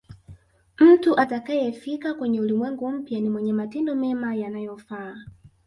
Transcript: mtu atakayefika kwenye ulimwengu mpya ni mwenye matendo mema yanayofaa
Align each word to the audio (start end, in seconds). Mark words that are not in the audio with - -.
mtu 0.79 1.19
atakayefika 1.19 2.13
kwenye 2.13 2.41
ulimwengu 2.41 2.91
mpya 2.91 3.19
ni 3.19 3.29
mwenye 3.29 3.53
matendo 3.53 3.95
mema 3.95 4.35
yanayofaa 4.35 5.15